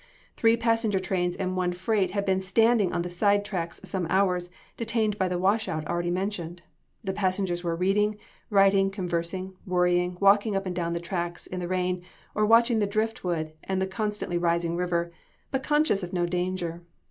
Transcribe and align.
Three 0.35 0.57
passenger 0.57 0.99
trains 0.99 1.35
and 1.35 1.55
one 1.55 1.73
freight 1.73 2.09
had 2.09 2.25
been 2.25 2.41
standing 2.41 2.91
on 2.91 3.03
the 3.03 3.07
side 3.11 3.45
tracks 3.45 3.79
some 3.83 4.07
hours, 4.09 4.49
detained 4.75 5.19
by 5.19 5.27
the 5.27 5.37
wash 5.37 5.67
out 5.67 5.85
already 5.87 6.09
mentioned. 6.09 6.63
The 7.03 7.13
passengers 7.13 7.63
were 7.63 7.75
reading, 7.75 8.17
writing, 8.49 8.89
conversing, 8.89 9.53
worrying, 9.63 10.17
walking 10.19 10.55
up 10.55 10.65
and 10.65 10.75
down 10.75 10.93
the 10.93 10.99
tracks 10.99 11.45
in 11.45 11.59
the 11.59 11.67
rain, 11.67 12.01
or 12.33 12.47
watching 12.47 12.79
the 12.79 12.87
driftwood 12.87 13.53
and 13.65 13.79
the 13.79 13.85
constantly 13.85 14.39
rising 14.39 14.75
river, 14.75 15.11
but 15.51 15.61
conscious 15.61 16.01
of 16.01 16.13
no 16.13 16.25
danger. 16.25 16.81